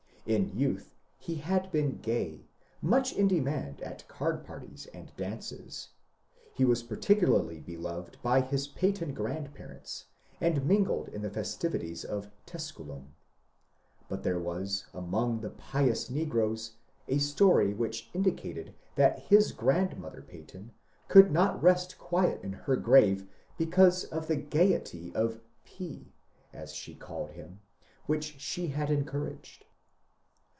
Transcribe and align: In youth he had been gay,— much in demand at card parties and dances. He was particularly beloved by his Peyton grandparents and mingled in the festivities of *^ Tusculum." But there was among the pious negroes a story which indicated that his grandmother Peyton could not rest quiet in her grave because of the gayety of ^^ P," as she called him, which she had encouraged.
In 0.27 0.55
youth 0.57 0.93
he 1.17 1.35
had 1.37 1.71
been 1.71 1.97
gay,— 1.97 2.45
much 2.81 3.11
in 3.11 3.27
demand 3.27 3.81
at 3.81 4.07
card 4.07 4.45
parties 4.45 4.87
and 4.93 5.11
dances. 5.17 5.89
He 6.53 6.63
was 6.63 6.83
particularly 6.83 7.59
beloved 7.59 8.17
by 8.21 8.41
his 8.41 8.67
Peyton 8.67 9.15
grandparents 9.15 10.05
and 10.39 10.63
mingled 10.63 11.09
in 11.09 11.23
the 11.23 11.31
festivities 11.31 12.05
of 12.05 12.27
*^ 12.27 12.31
Tusculum." 12.45 13.15
But 14.07 14.21
there 14.21 14.39
was 14.39 14.85
among 14.93 15.41
the 15.41 15.49
pious 15.49 16.07
negroes 16.11 16.75
a 17.07 17.17
story 17.17 17.73
which 17.73 18.11
indicated 18.13 18.75
that 18.95 19.19
his 19.21 19.51
grandmother 19.51 20.21
Peyton 20.21 20.71
could 21.07 21.31
not 21.31 21.61
rest 21.61 21.97
quiet 21.97 22.43
in 22.43 22.53
her 22.53 22.75
grave 22.75 23.27
because 23.57 24.05
of 24.05 24.27
the 24.27 24.37
gayety 24.37 25.13
of 25.15 25.33
^^ 25.37 25.39
P," 25.65 26.13
as 26.53 26.73
she 26.75 26.93
called 26.93 27.31
him, 27.31 27.59
which 28.05 28.39
she 28.39 28.67
had 28.67 28.91
encouraged. 28.91 29.65